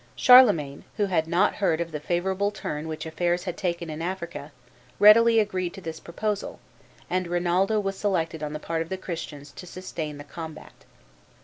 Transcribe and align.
Charlemagne, 0.15 0.83
who 0.97 1.05
had 1.05 1.27
not 1.27 1.53
heard 1.61 1.79
of 1.79 1.91
the 1.91 1.99
favorable 1.99 2.49
turn 2.49 2.87
which 2.87 3.05
affairs 3.05 3.43
had 3.43 3.55
taken 3.55 3.87
in 3.87 4.01
Africa, 4.01 4.51
readily 4.97 5.39
agreed 5.39 5.75
to 5.75 5.79
this 5.81 5.99
proposal, 5.99 6.59
and 7.07 7.27
Rinaldo 7.27 7.79
was 7.79 7.99
selected 7.99 8.41
on 8.41 8.53
the 8.53 8.59
part 8.59 8.81
of 8.81 8.89
the 8.89 8.97
Christians 8.97 9.51
to 9.51 9.67
sustain 9.67 10.17
the 10.17 10.23
combat. 10.23 10.73